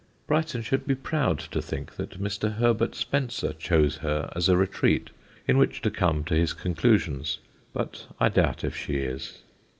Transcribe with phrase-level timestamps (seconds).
[0.25, 2.55] Brighton should be proud to think that Mr.
[2.55, 5.11] Herbert Spencer chose her as a retreat
[5.47, 7.37] in which to come to his conclusions;
[7.71, 9.41] but I doubt if she is.